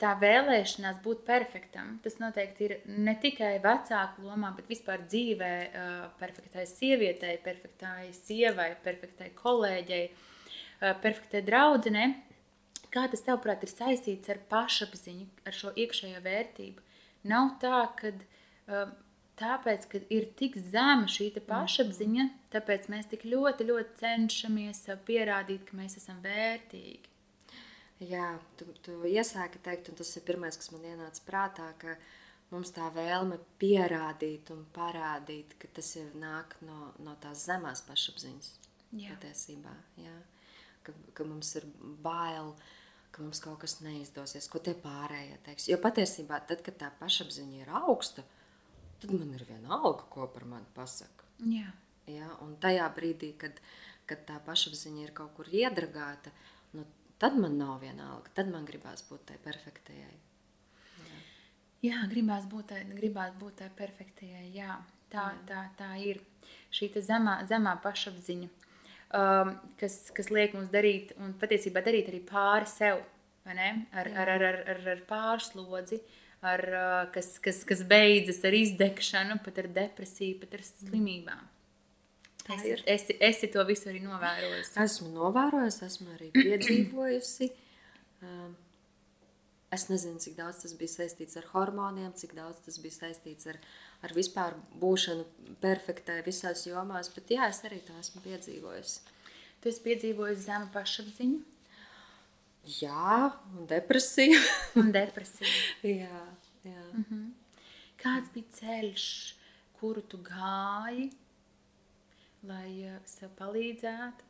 [0.00, 6.00] tā vēlēšanās būt perfektam, tas noteikti ir ne tikai vecāku lomā, bet vispār dzīvē, uh,
[6.20, 12.10] perfektai sievietei, perfektai sievai, perfektai kolēģei, uh, perfektai draudzenei.
[12.90, 16.82] Kā tas, tavuprāt, ir saistīts ar pašapziņu, ar šo iekšējo vērtību?
[17.30, 18.94] Nav tā, ka um,
[19.38, 25.78] tāpēc, ka ir tik zema šī pašapziņa, tāpēc mēs tik ļoti, ļoti cenšamies pierādīt, ka
[25.78, 27.06] mēs esam vērtīgi.
[28.10, 31.94] Jā, tu, tu iesāki teikt, un tas ir pirmais, kas man ienāca prātā, ka
[32.50, 38.50] mums tā vēlme pierādīt un parādīt, ka tas ir nāk no, no tās zemās pašapziņas.
[38.98, 39.14] Jā.
[39.14, 40.16] Patiesībā, jā.
[40.82, 41.68] Ka, ka mums ir
[42.02, 42.68] bail uh,
[43.10, 45.68] ka mums kaut kas neizdosies, ko tie pārējie teiks.
[45.70, 48.24] Jo patiesībā, tad, kad tā pašapziņa ir augsta,
[49.02, 51.28] tad man ir viena alga, ko par mani pasaka.
[51.42, 51.72] Jā.
[52.10, 52.30] Ja?
[52.44, 53.60] Un tajā brīdī, kad,
[54.08, 56.32] kad tā pašapziņa ir kaut kur iedragāta,
[56.76, 56.86] nu,
[57.22, 58.32] tad man nav vienalga.
[58.36, 60.16] Tad man gribās būt tai perfektajai.
[61.80, 64.50] Jā, gribās būt tai, gribās būt tai perfektajai.
[64.52, 64.76] Jā,
[65.12, 66.20] tā, tā, tā ir
[66.76, 68.50] šī zemā, zemā pašapziņa,
[69.16, 73.02] um, kas, kas liek mums darīt, un patiesībā darīt arī pāri sev,
[73.46, 76.00] ar, ar, ar, ar, ar, ar pārslodzi,
[76.46, 81.48] ar, uh, kas, kas, kas beidzas ar izdegšanu, pat ar depresiju, pat ar slimībām.
[82.50, 84.72] Es, es, esi to visu arī novērojusi.
[84.82, 87.50] Esmu novērojusi, esmu arī piedzīvojusi.
[88.26, 88.56] Um,
[89.70, 93.58] Es nezinu, cik daudz tas bija saistīts ar hormoniem, cik daudz tas bija saistīts ar,
[94.02, 98.96] ar vispār būšanu perfektai visās jomās, bet jā, es arī to esmu piedzīvojis.
[99.62, 101.38] Tu esi piedzīvojis zemu pašapziņu?
[102.80, 104.40] Jā, un depresiju.
[104.82, 105.54] un depresiju.
[105.86, 106.24] jā,
[106.66, 106.82] jā.
[106.90, 107.30] Mm -hmm.
[108.02, 109.06] Kāds bija ceļš,
[109.80, 111.10] kuru tu gāji,
[112.42, 114.24] lai uh, sev palīdzētu,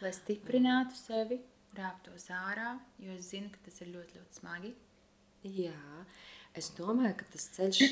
[0.00, 1.40] lai stiprinātu sevi?
[1.76, 4.72] Rāptos ārā, jo es zinu, ka tas ir ļoti, ļoti smagi.
[5.48, 6.04] Jā,
[6.58, 7.82] es domāju, ka tas ceļš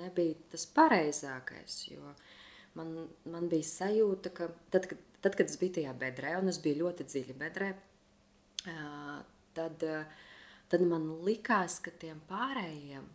[0.00, 1.78] nebija tas pareizākais,
[2.78, 2.94] man,
[3.28, 6.82] man bija sajūta, ka tad, kad, tad, kad es biju tajā bedrē, un es biju
[6.82, 7.72] ļoti dziļi bedrē,
[9.58, 9.86] tad,
[10.68, 13.06] tad man likās, ka tiem pārējiem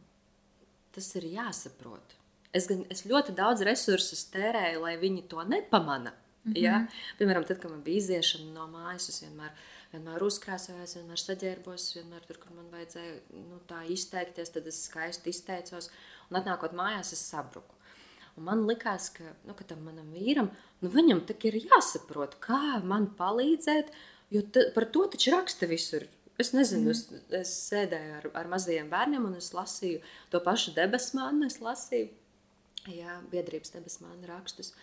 [0.93, 2.17] tas ir jāsaprot.
[2.53, 6.13] Es, gan, es ļoti daudz resursus tērēju, lai viņi to nepamana.
[6.43, 6.63] Mm -hmm.
[6.63, 6.87] ja?
[7.19, 9.51] Piemēram, tad, kad man bija iziešana no mājas, es vienmēr,
[9.93, 13.13] vienmēr uzkrāsojos, vienmēr saģērbos, vienmēr tur, kur man vajadzēja
[13.49, 15.89] nu, tā izteikties, tad es skaisti izteicos.
[16.29, 17.75] Un atnākot mājās, es sabruku.
[18.37, 20.49] Un man likās, ka, nu, ka tam manam vīram,
[20.81, 23.91] nu, viņam ir jāsaprot, kā man palīdzēt,
[24.33, 24.41] jo
[24.73, 26.07] par to taču raksta visur.
[26.41, 26.91] Es nezinu, mm.
[26.91, 30.01] es, es sēdēju ar, ar mazajiem bērniem, un es lasīju
[30.33, 31.45] to pašu debesmānu.
[31.45, 32.09] Es lasīju
[32.89, 34.73] jā, biedrības debesmānu rakstus.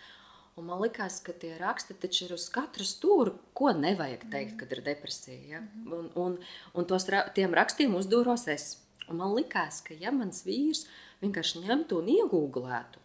[0.59, 4.73] Un man liekas, ka tie raksti taču ir uz katra stūra, ko nevajag teikt, kad
[4.75, 5.39] ir depresija.
[5.47, 5.61] Ja?
[5.87, 6.35] Un, un,
[6.75, 8.75] un tos, tiem rakstiem uzdūros es.
[9.07, 10.83] Un man liekas, ka ja mans vīrs
[11.23, 12.99] vienkārši ņemtu un iegūglētu,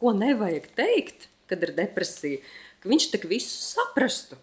[0.00, 2.44] ko nevajag teikt, kad ir depresija,
[2.80, 4.38] ka viņš tak visu saprastu.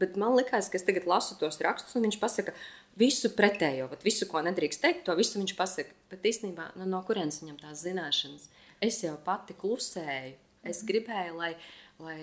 [0.00, 2.54] Bet man liekas, ka es tagad lasu tos rakstus, un viņš pasaka
[3.00, 5.96] visu pretējo, visu, ko nedrīkst teikt, to visu viņš pasaka.
[6.12, 8.48] Bet īstenībā, nu, no kurienes viņam tās zināšanas?
[8.80, 11.54] Es jau pati klusēju Es gribēju, lai,
[12.02, 12.20] lai,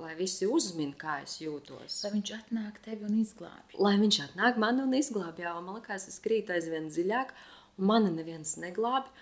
[0.00, 1.98] lai visi uzmin, kā es jūtos.
[2.04, 3.76] Lai viņš atnāk tevi un izglābj.
[3.82, 7.34] Lai viņš atnāk man un izglābj, jā, man liekas, es krītu aizvien dziļāk,
[7.76, 9.12] un mani neviens neglābj.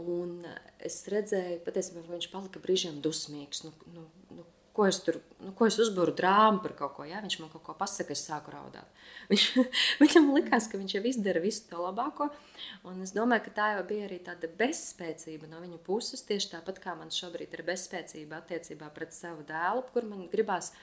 [0.00, 0.40] Un
[0.82, 3.62] es redzēju, patiesībā, viņš palika brīžiem dusmīgs.
[3.66, 7.20] Nu, nu, nu, ko es tur, nu, ko es uzbūru drāmu par kaut ko, ja
[7.22, 8.90] viņš man kaut ko pasaka, es sāku raudāt.
[9.30, 9.44] Viņš,
[10.02, 12.26] viņam likās, ka viņš jau izdara visu to labāko,
[12.90, 16.82] un es domāju, ka tā jau bija arī tāda bezspēcība no viņa puses, tieši tāpat
[16.82, 20.74] kā man šobrīd ir bezspēcība attiecībā pret savu dēlu, kur man gribās,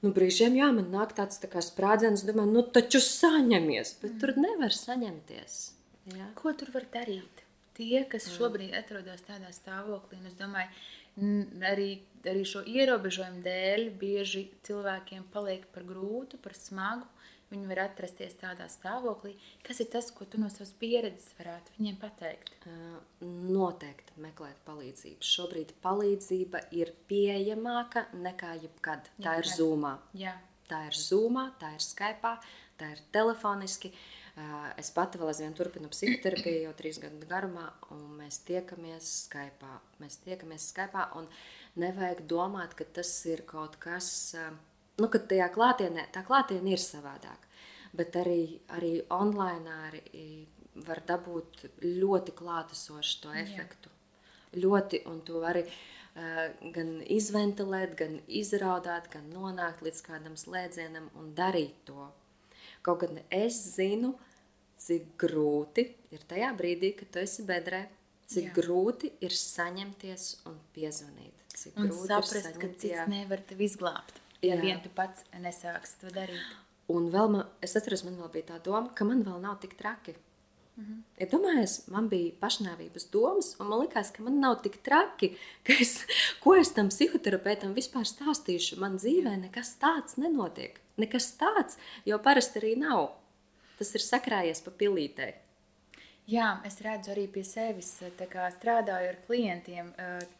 [0.00, 4.20] nu, brīžiem, jā, man nāk tāds tā sprādziens, domāju, nu, taču saņemies, bet mm.
[4.24, 5.58] tur nevar saņemties.
[6.16, 6.30] Jā.
[6.38, 7.44] Ko tur var darīt?
[7.76, 10.70] Tie, kas šobrīd atrodas tādā stāvoklī, un es domāju,
[11.16, 11.90] arī,
[12.30, 17.08] arī šo ierobežojumu dēļ bieži cilvēkiem paliek par grūtu, par smagu.
[17.46, 19.36] Viņi var atrasties tādā stāvoklī.
[19.62, 22.56] Kas ir tas, ko tu no savas pieredzes varētu viņiem pateikt?
[23.22, 25.22] Noteikti meklēt palīdzību.
[25.22, 29.12] Šobrīd palīdzība ir pieejamāka nekā jebkad.
[29.22, 29.94] Tā Jā, ir zūmā.
[30.18, 30.34] Jā.
[30.66, 32.32] Tā ir zūmā, tā ir Skype,
[32.80, 33.92] tā ir telefoniski.
[34.76, 39.70] Es pati vēl aizvien turpinu psihoterapiju jau trīs gadu garumā, un mēs tiekamies Skype.
[40.02, 41.30] Mēs tiekamies Skype, un
[41.80, 44.08] nevajag domāt, ka tas ir kaut kas,
[45.00, 47.46] nu, ka tajā klātienē, tā klātienē ir savādāk.
[47.96, 50.30] Bet arī, arī online arī
[50.84, 53.88] var dabūt ļoti klātesošu to efektu.
[53.88, 54.60] Jā.
[54.62, 61.32] Ļoti, un to vari uh, gan izventilēt, gan izraudāt, gan nonākt līdz kādam slēdzienam un
[61.36, 62.10] darīt to.
[62.86, 64.14] Kaut gan es zinu,
[64.80, 67.86] cik grūti ir tajā brīdī, kad tu esi bedrē,
[68.30, 68.54] cik jā.
[68.60, 71.45] grūti ir saņemties un piezvanīt.
[71.56, 73.08] Cik un saprast, saņemt, ka cits jā.
[73.08, 74.60] nevar tevi izglābt, ja jā.
[74.60, 76.54] vien tu pats nesāksi to darīt.
[76.92, 79.74] Un vēl man, es atceros, man vēl bija tā doma, ka man vēl nav tik
[79.78, 80.14] traki.
[80.76, 81.02] Mm -hmm.
[81.20, 85.72] Ja domājies, man bija pašnāvības domas, un man likās, ka man nav tik traki, ka
[85.80, 86.06] es,
[86.42, 88.78] ko es tam psihoterapeitam vispār stāstīšu.
[88.78, 90.80] Man dzīvē nekas tāds nenotiek.
[90.96, 93.10] Nekas tāds, jo parasti arī nav
[93.78, 95.32] tas ir sakrājies pa pilītē.
[96.26, 99.92] Jā, es redzu arī pie sevis, kā strādāju ar klientiem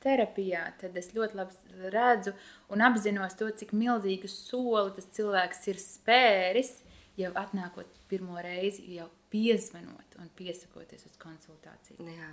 [0.02, 2.32] terapijā, tad es ļoti labi redzu
[2.74, 6.72] un apzinos to, cik milzīgu soli tas cilvēks ir spēris,
[7.20, 12.02] jau atnākot pirmo reizi, jau piezvanot un piesakoties uz konsultāciju.
[12.02, 12.32] Jā,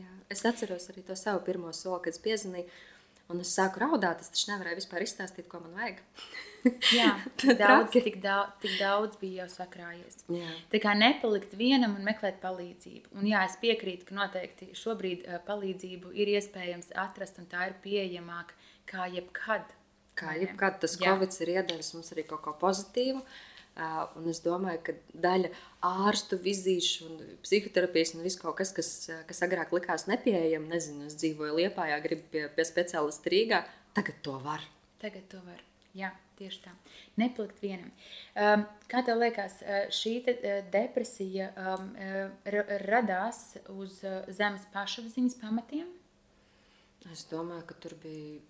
[0.00, 0.10] jā.
[0.32, 2.72] Es atceros arī to savu pirmo soli, kad es piezvanīju,
[3.32, 6.02] Un es sāku raudāt, es taču nevarēju vispār izstāstīt, ko man vajag.
[6.96, 7.10] Jā,
[7.62, 10.22] daudz, tik, daudz, tik daudz bija jau sakrājies.
[10.32, 10.50] Jā.
[10.72, 13.12] Tā kā nepalikt vienam un meklēt palīdzību.
[13.20, 17.76] Un jā, es piekrītu, ka noteikti šobrīd uh, palīdzību ir iespējams atrast, un tā ir
[17.84, 18.56] pieejamāka
[18.88, 19.74] kā jebkad.
[20.16, 20.96] Kā jebkad tas.
[21.00, 23.20] Covid ir iedevis mums arī kaut ko pozitīvu.
[23.20, 23.53] Uh,
[24.18, 24.94] un es domāju, ka
[25.26, 25.50] daļa
[25.84, 31.08] ārstu vizīšu, un psihoterapijas un viss kaut kas, kas, uh, kas agrāk likās nepieejams, nezinu,
[31.10, 33.64] es dzīvoju Lietpā, gribu pie, pie speciālista Rīgā,
[33.96, 34.62] tagad to var.
[35.02, 35.62] Tagad to var.
[35.94, 36.72] Jā, tieši tā.
[37.20, 37.90] Nepalikt vienam.
[38.34, 44.24] Um, kā tev liekas, uh, šī te, uh, depresija um, uh, ra- radās uz uh,
[44.34, 45.86] zemes pašapziņas pamatiem?
[47.12, 48.40] Es domāju, ka tur bija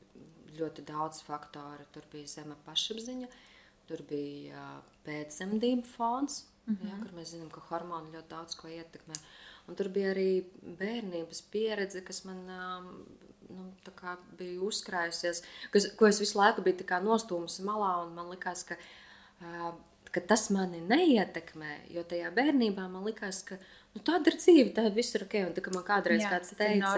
[0.59, 1.87] ļoti daudz faktoru.
[1.95, 3.29] Tur bija zema pašapziņa,
[3.89, 4.67] tur bija
[5.07, 6.91] pēcdzemdību fons, mm -hmm.
[6.91, 9.19] ja, kur mēs zinām, ka hormoni ļoti daudz ko ietekmē.
[9.69, 10.45] Un tur bija arī
[10.81, 12.45] bērnības pieredze, kas man
[13.49, 13.71] nu,
[14.39, 15.43] bija uzkrājusies,
[15.73, 17.95] kas, ko es visu laiku biju nostūmusi malā.
[18.05, 18.77] un Man likās, ka,
[20.11, 23.59] ka tas mani neietekmē, jo tajā bērnībā man likās, ka
[23.95, 25.37] nu, tāda ir dzīve, tā ir ok.
[25.49, 26.95] Un tā kā man kādreiz Jā, kāds tas teica.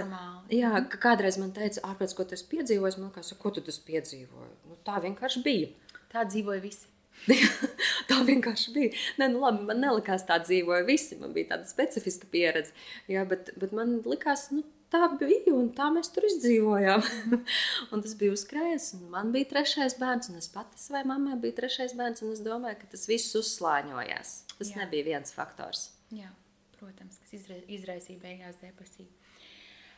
[0.53, 4.55] Jā, ka kādreiz man teica, ārpēc, ko esi piedzīvojis, man liekas, ko tu tas piedzīvoji.
[4.71, 5.75] Nu, tā vienkārši bija.
[6.17, 6.87] Tā dzīvoja visi.
[8.09, 8.93] tā vienkārši bija.
[9.21, 11.19] Nē, nu labi, man nelikās tā dzīvoja visi.
[11.21, 12.73] Man bija tāda specifiska pieredze.
[13.13, 17.05] Jā, bet, bet man likās, nu, tā bija un tā mēs tur izdzīvojām.
[17.93, 21.59] un tas bija uzkrājies, un man bija trešais bērns, un es pati savai mammai biju
[21.61, 24.35] trešais bērns, es domāju, ka tas viss uzslāņojās.
[24.57, 24.81] Tas Jā.
[24.81, 25.91] Nebija viens faktors.
[26.15, 26.33] Jā,
[26.79, 29.11] protams, kas izra izraisīja beigās depresiju.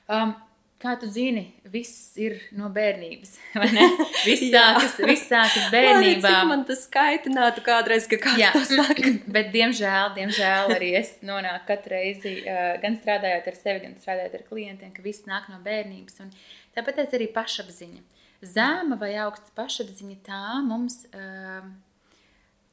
[0.09, 0.35] Um,
[0.82, 3.32] kā tu zini, viss ir no bērnības.
[3.60, 3.86] vai ne?
[4.28, 6.28] Viss sākas, viss sākas bērnībā.
[6.28, 9.14] cik man tas kaitinātu kādreiz, ka kāds Jā, to saka.
[9.26, 12.36] bet diemžēl, diemžēl arī es nonāku katru reizi,
[12.82, 16.22] gan strādājot ar sevi, gan strādājot ar klientiem, ka viss nāk no bērnības.
[16.24, 16.32] Un
[16.78, 18.06] tāpēc arī pašapziņa.
[18.46, 21.66] Zema vai augsta pašapziņa tā mums uh,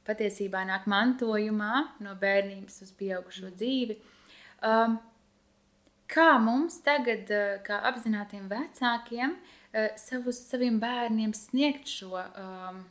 [0.06, 3.98] patiesībā nāk mantojumā no bērnības uz pieaugušo dzīvi.
[4.62, 5.00] Um,
[6.12, 12.82] kā mums tagad, uh, kā apzinātiem vecākiem, uh, savus, saviem bērniem sniegt šo um,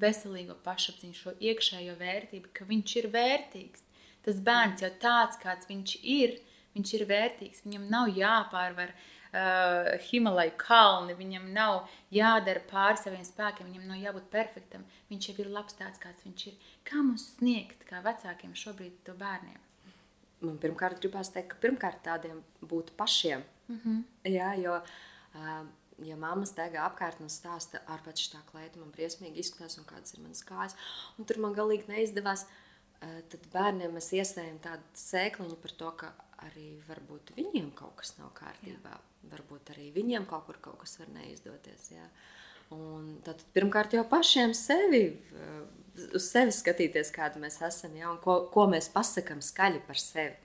[0.00, 3.86] veselīgo pašapziņu, šo iekšējo vērtību, ka viņš ir vērtīgs.
[4.26, 6.36] Tas bērns jau tāds, kāds viņš ir,
[6.76, 7.64] viņš ir vērtīgs.
[7.64, 14.28] Viņam nav jāpārvar uh, Himalaju kalni, viņam nav jādara pāri saviem spēkiem, viņam nav jābūt
[14.34, 14.84] perfektam.
[15.10, 16.70] Viņš jau ir labs tāds, kāds viņš ir.
[16.84, 19.69] Kā mums sniegt, kā vecākiem šobrīd to bērniem?
[20.40, 23.44] Man pirmkārt gribās teikt, ka pirmkārt tādiem būtu pašiem.
[23.68, 24.02] Mm -hmm.
[24.24, 24.80] Jā, jo,
[25.34, 25.66] ā,
[26.04, 30.20] ja mamma staigā apkārt un stāsta, ārpēc tā kleita man briesmīgi izskatās un kādas ir
[30.20, 30.76] manas kājas,
[31.18, 32.46] un tur man galīgi neizdevās,
[33.00, 36.12] ā, tad bērniem mēs iesējam tādu sēkliņu par to, ka
[36.46, 38.96] arī varbūt viņiem kaut kas nav kārtībā.
[38.96, 39.06] Jā.
[39.30, 41.90] Varbūt arī viņiem kaut kur kaut kas var neizdoties.
[41.90, 42.06] Jā.
[42.70, 45.02] Un tad pirmkārt jau pašiem sevi,
[45.34, 45.66] ā,
[46.16, 50.36] uz sevi skatīties, kāda mēs esam, ja, un ko, ko mēs pasakām skaļi par sevi.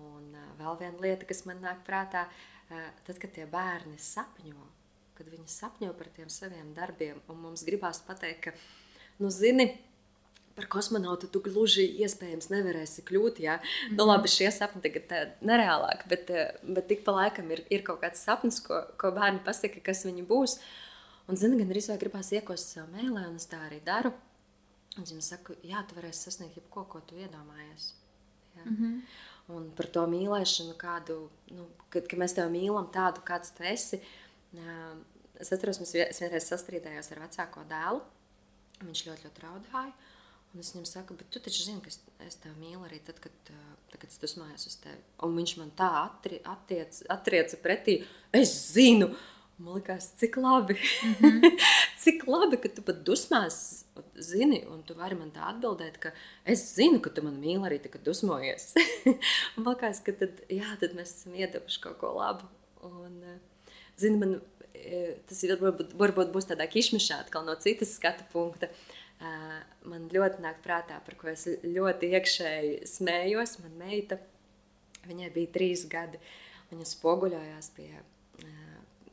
[0.00, 4.68] Un uh, vēl viena lieta, kas man nāk prātā, uh, tad, kad tie bērni sapņo,
[5.18, 8.54] kad viņi sapņo par tiem saviem darbiem, un mums gribās pateikt, ka,
[9.22, 9.70] nu, zini,
[10.54, 13.40] par kosmonautu tu gluži iespējams nevarēsi kļūt.
[13.42, 13.56] Ja?
[13.56, 13.96] Mm -hmm.
[13.98, 16.30] nu, labi, šie sapņi tagad ir nereālāki, bet,
[16.62, 20.26] bet tik pa laikam ir, ir kaut kāds sapnis, ko, ko bērni pasaka, kas viņi
[20.26, 20.58] būs.
[21.28, 24.12] Un, zini, gan arī gribās iekost sev mēlē, un es tā arī daru.
[24.94, 27.94] Un viņi saka, jā, tu varēsi sasniegt jebko, ko tu iedomājies.
[28.56, 28.64] Jā.
[28.64, 29.00] Mm -hmm.
[29.54, 34.00] Un par to mīlēšanu, kādu, nu, kad, kad mēs tevi mīlam, tādu, kāds tu esi.
[34.54, 34.94] ā,
[35.40, 38.00] Es atceros, mēs vienreiz sastrīdējos ar vecāko dēlu.
[38.84, 39.92] Viņš ļoti, ļoti raudāja.
[40.54, 43.18] Un es viņam saku, bet tu taču zini, ka es, es tevi mīlu arī tad,
[43.18, 45.00] kad, tad, kad es dusmojos uz tevi.
[45.26, 47.96] Un viņš man tā attri, attiec, attrieca pretī,
[48.32, 49.10] es zinu.
[49.58, 50.74] Man liekas, cik labi.
[50.78, 51.50] Mm -hmm.
[52.04, 53.56] cik labi, ka tu pat dusmās
[54.20, 56.12] zini, un tu vari man tā atbildēt, ka
[56.50, 58.72] es zinu, ka tu man mīli arī tad, kad dusmojies.
[59.56, 62.48] man liekas, ka tad, jā, tad mēs esam iedevuši kaut ko labu.
[62.84, 64.36] Un, eh, zini, man
[64.74, 68.70] eh, tas ir, varbūt, varbūt būs tādā kišmišā, atkal no citas skatu punkta.
[69.20, 73.58] Eh, Man ļoti nāk prātā, par ko es ļoti iekšēji smējos.
[73.60, 74.16] Man meita,
[75.04, 76.16] viņai bija trīs gadi.
[76.70, 77.90] Viņa spoguļojās pie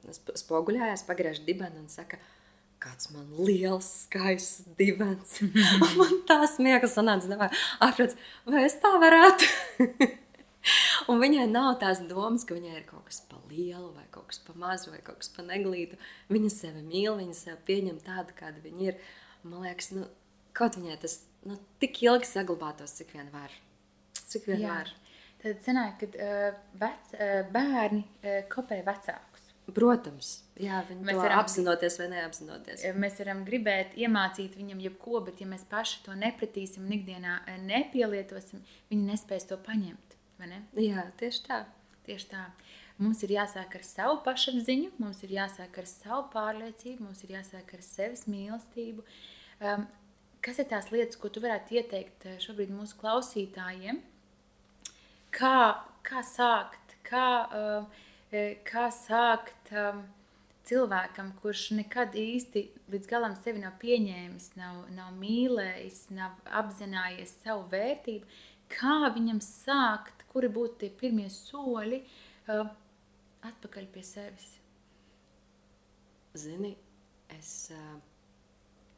[0.09, 2.19] sp- spoguļojās, pagriež dibenu un saka,
[2.81, 5.37] kāds man liels, skaists dibens.
[5.85, 8.17] Un man tā smieklīgi sanāca, domāju, ārprāts,
[8.49, 9.49] vai es tā varētu?
[11.09, 14.41] un viņai nav tās domas, ka viņai ir kaut kas pa lielu, vai kaut kas
[14.45, 15.99] pa mazu, vai kaut kas pa neglītu.
[16.33, 18.99] Viņa sevi mīl, viņa sevi pieņem tādu, kāda viņa ir.
[19.43, 20.05] Man liekas, nu,
[20.57, 23.53] kaut viņai tas nu, tik ilgi saglabātos, cik vien var.
[24.21, 24.75] Cik vien Jā.
[24.75, 24.93] var.
[25.41, 29.30] Tad sanāk, ka uh, vec, uh, bērni uh, kopē vecākus.
[29.71, 32.81] Protams, jā, Mēs varam- apzinoties vai neapzinoties.
[32.97, 37.57] Mēs varam gribēt iemācīt viņam jebko, bet ja mēs paši to nepratīsim un ikdienā eh,
[37.57, 40.17] nepielietosim, viņi nespēs to paņemt.
[40.39, 40.63] ne?
[40.75, 41.65] Jā, tieši tā.
[42.03, 42.47] Tieši tā.
[42.97, 47.73] Mums ir jāsāk ar savu pašapziņu, mums ir jāsāk ar savu pārliecību, mums ir jāsāk
[47.77, 49.05] ar sevis mīlestību.
[49.61, 49.87] Um,
[50.41, 54.01] kas ir tās lietas, ko tu varētu ieteikt eh, šobrīd mūsu klausītājiem?
[55.31, 58.07] Kā, kā sākt, kā, uh, eh,
[58.67, 60.03] kā sākt um,
[60.67, 67.67] cilvēkam, kurš nekad īsti līdz galam sevi nav pieņēmis, nav, nav mīlējis, nav apzinājies savu
[67.73, 68.29] vērtību,
[68.71, 72.71] kā viņam sākt, kuri būtu tie pirmie soļi uh,
[73.51, 74.53] atpakaļ pie sevis?
[76.39, 76.77] Zini,
[77.35, 77.79] es, ā,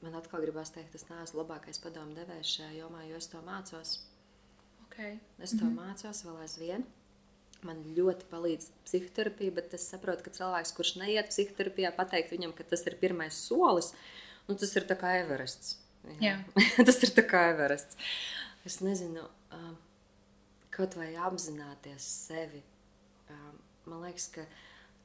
[0.03, 3.95] man atkal gribās teikt, es neesmu labākais padomu devējs šajā jomā, jo es to mācos.
[4.85, 5.17] Okay.
[5.39, 5.79] Es to mm -hmm.
[5.81, 6.85] mācos vēl aizvien.
[7.67, 12.65] Man ļoti palīdz psihoterapija, bet es saprotu, ka cilvēks, kurš neiet psihoterapijā, pateikt viņam, ka
[12.67, 13.93] tas ir pirmais solis,
[14.49, 15.77] nu, tas ir kā Everests.
[16.19, 16.37] Jā.
[16.87, 17.99] tas ir kā Everests.
[18.67, 19.25] Es nezinu,
[20.73, 22.63] kaut vai apzināties sevi.
[23.87, 24.45] Man liekas, ka,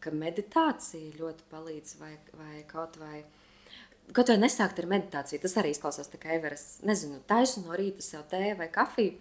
[0.03, 3.23] ka meditācija ļoti palīdz, vai, vai kaut vai.
[4.15, 6.79] Kaut vai nesākt ar meditāciju, tas arī izklausās tā kā Everests.
[6.87, 9.19] Nezinu, taisu no rīta sev tēju vai kafiju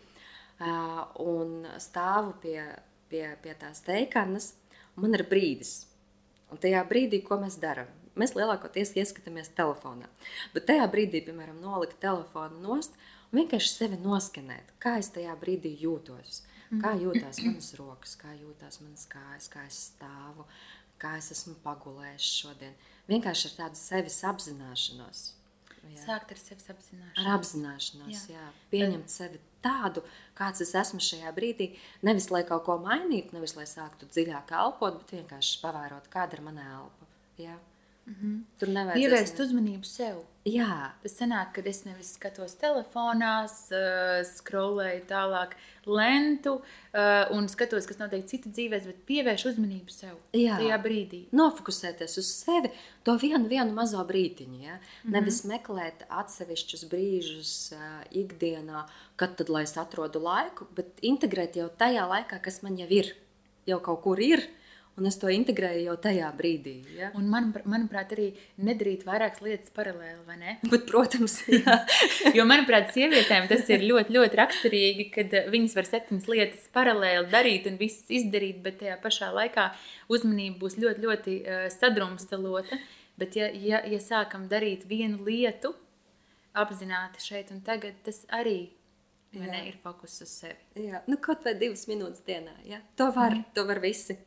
[0.63, 0.75] ā,
[1.19, 2.61] un stāvu pie,
[3.11, 4.53] pie, pie tās teikanas,
[4.95, 5.85] un man ir brīdis.
[6.51, 7.89] Un tajā brīdī, ko mēs darām?
[8.17, 10.07] Mēs lielākoties ieskatāmies telefonā.
[10.55, 12.95] Bet tajā brīdī, piemēram, nolikt telefonu nost
[13.29, 16.41] un vienkārši sevi noskenēt, kā es tajā brīdī jūtos.
[16.81, 20.43] Kā jūtas manas rokas, kā jūtas manas kājas, kā es stāvu,
[20.99, 22.73] kā es esmu pagulējis šodien.
[23.07, 25.21] Vienkārši ar tādu sevis apzināšanos.
[25.87, 26.01] Jā.
[26.01, 27.21] Sākt ar sevis apzināšanu.
[27.21, 28.41] Ar apzināšanos, jā.
[28.41, 28.47] jā.
[28.73, 30.03] Pieņemt sevi tādu,
[30.37, 31.73] kāds es esmu šajā brīdī.
[32.07, 36.45] Nevis lai kaut ko mainītu, nevis lai sāktu dziļāk elpot, bet vienkārši pavērot, kāda ir
[36.47, 37.11] mana elpa.
[37.41, 37.57] Jā.
[38.07, 38.43] Mm -hmm.
[38.59, 40.23] Tur nevajag Pievērst uzmanību sev.
[40.47, 47.85] Jā, Tas sanāk, ka es nevis skatos telefonā, uh, skrolēju tālāk lentu uh, un skatos,
[47.85, 50.55] kas notiek citu dzīvēs, bet pievēršu uzmanību sev Jā.
[50.57, 51.21] tajā brīdī.
[51.31, 52.71] nofokusēties uz sevi,
[53.03, 54.61] to vienu, vienu mazo brīdiņu.
[54.63, 54.75] Ja?
[54.75, 55.11] Mm -hmm.
[55.11, 61.69] Nevis meklēt atsevišķus brīžus uh, ikdienā, kad tad, lai es atrodu laiku, bet integrēt jau
[61.69, 63.15] tajā laikā, kas man jau ir,
[63.65, 64.47] jau kaut kur ir,
[64.97, 66.75] un es to integrēju jau tajā brīdī.
[66.97, 67.11] Ja?
[67.17, 68.27] Un man, manuprāt, arī
[68.65, 70.55] nedarīt vairākas lietas paralēli, vai ne?
[70.65, 71.77] Bet, protams, jā.
[72.35, 77.29] Jo, manuprāt, sievietēm tas ir ļoti, ļoti raksturīgi, kad eh, viņas var septiņas lietas paralēli
[77.33, 79.69] darīt un visas izdarīt, bet tajā pašā laikā
[80.13, 82.79] uzmanība būs ļoti, ļoti uh, sadrumstalota.
[83.17, 85.73] Bet, ja, ja, ja sākam darīt vienu lietu,
[86.57, 88.59] apzināti šeit un tagad, tas arī
[89.35, 89.45] Jā.
[89.51, 90.87] ne, ir fokus uz sevi.
[90.87, 91.01] jā.
[91.09, 92.55] Nu, kaut vai divas minūtes dienā.
[92.65, 92.81] Ja?
[92.97, 93.51] To, var, mm.
[93.57, 94.17] to var visi.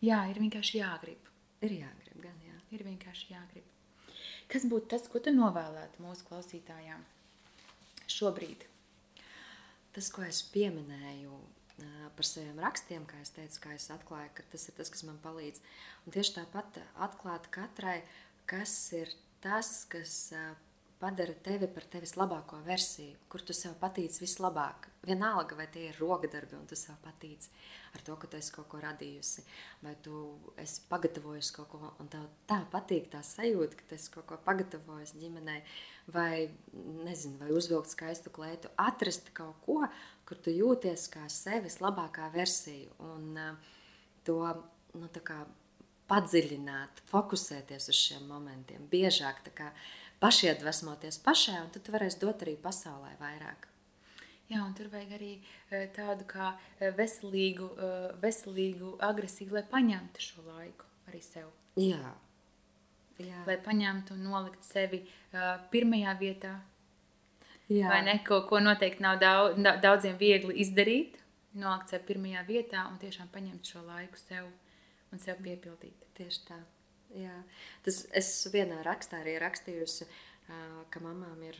[0.00, 1.28] Jā, ir vienkārši jāgrib.
[1.60, 2.56] Ir jāgrib, gan jā.
[2.72, 3.66] Ir vienkārši jāgrib.
[4.50, 7.02] Kas būtu tas, ko tu novēlētu mūsu klausītājām
[8.10, 8.64] šobrīd?
[9.94, 11.36] Tas, ko es pieminēju
[12.16, 15.20] par saviem rakstiem, kā es teicu, kā es atklāju, ka tas ir tas, kas man
[15.22, 15.62] palīdz.
[16.04, 18.00] Un tieši tāpat atklāt katrai,
[18.50, 19.12] kas ir
[19.44, 20.16] tas, kas
[21.00, 24.90] padara tevi par tevis labāko versiju, kur tu sev patīc vislabāk.
[25.08, 27.46] Vienalga, vai tie ir rokdarbi, un tu sev patīc
[27.96, 29.44] ar to, ka tu esi kaut ko radījusi,
[29.82, 30.20] vai tu
[30.60, 34.38] esi pagatavojusi kaut ko, un tev tā patīk tā sajūta, ka tu esi kaut ko
[34.44, 35.62] pagatavojis ģimenei,
[36.12, 36.50] vai,
[37.06, 39.80] nezinu, vai uzvilkt skaistu klētu, atrast kaut ko,
[40.28, 43.72] kur tu jūties kā sevis labākā versija, un uh,
[44.28, 44.38] to,
[45.00, 45.40] nu, tā kā
[46.10, 49.72] padziļināt, fokusēties uz šiem momentiem, biežāk tā kā
[50.20, 53.70] pašiedvesmoties pašai, un tad tu varēsi dot arī pasaulē vairāk.
[54.50, 55.34] Jā, un tur vajag arī
[55.70, 56.48] eh, tādu kā
[56.80, 61.52] eh, veselīgu, eh, veselīgu agresīvu, lai paņemtu šo laiku arī sev.
[61.78, 62.14] Jā,
[63.22, 63.44] jā.
[63.46, 65.04] Lai paņemtu un nolikt sevi
[65.70, 66.56] pirmajā vietā,
[67.70, 67.86] jā.
[67.92, 68.16] vai ne?
[68.26, 71.20] Ko, ko noteikti nav daudz, daudziem viegli izdarīt.
[71.54, 74.50] Nolikt sevi pirmajā vietā un tiešām paņemt šo laiku sev
[75.14, 76.10] un sev piepildīt.
[76.18, 76.58] Tieši tā.
[77.16, 77.36] Jā.
[77.86, 80.06] Tas es vienā rakstā arī rakstījusi,
[80.90, 81.58] ka mamām ir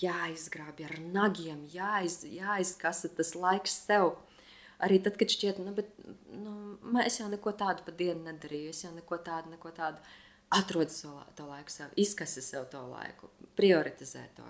[0.00, 4.14] jāizgrābj ar nagiem, jāiz, jāizkasa tas laiks sev.
[4.84, 5.90] Arī tad, kad šķiet, nu, bet,
[6.34, 6.54] nu,
[7.04, 10.02] es jau neko tādu pa dienu nedarīju, es jau neko tādu, neko tādu.
[10.54, 14.46] Atrod to, to laiku sev, izkasi sev to laiku, prioritizē to,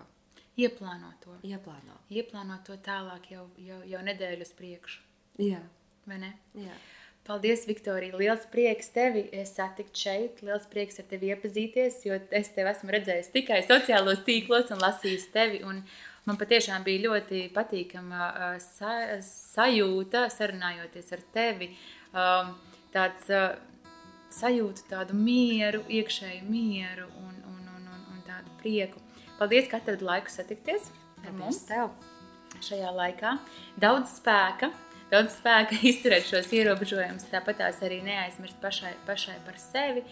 [0.55, 1.33] Ieplāno to.
[1.43, 1.97] ieplāno.
[2.15, 5.01] Ieplāno to tālāk jau, jau, jau nedēļu uz priekšu.
[5.43, 5.59] Jā,
[6.07, 6.31] vai ne?
[6.55, 6.75] jā.
[7.25, 8.19] Paldies, Viktorija.
[8.21, 10.43] Liels prieks tevi satikt šeit.
[10.45, 15.31] Liels prieks ar tevi iepazīties, jo es tevi esmu redzējis tikai sociālos tīklos un lasījis
[15.33, 15.63] tevi.
[15.65, 15.81] Un
[16.29, 18.93] man patiešām bija ļoti patīkama ā, sa
[19.25, 21.73] sajūta sarunājoties ar tevi.
[22.13, 22.55] Um,
[22.95, 23.57] Tāds ā,
[24.31, 29.03] sajūtu tādu mieru, iekšēju mieru un, un, un, un, un tādu prieku.
[29.41, 31.95] Paldies, ka atradi laiku satikties ar Paldies mums tev!
[32.63, 33.35] šajā laikā.
[33.81, 34.71] Daudz spēka,
[35.15, 40.05] daudz spēka izturēt šos ierobežojumus, tāpat tās arī neaizmirst pašai, pašai par sevi.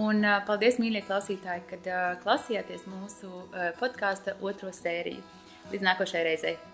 [0.00, 5.24] Un uh, paldies, mīļie klausītāji, kad uh, klausījāties mūsu uh, podkāstu otro sēriju.
[5.72, 6.69] Līdz nākošajai reizei!